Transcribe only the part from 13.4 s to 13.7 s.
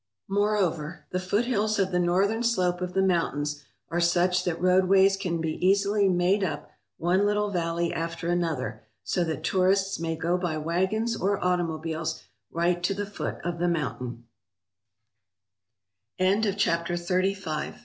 of the